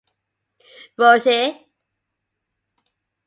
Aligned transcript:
Roche. 0.97 1.37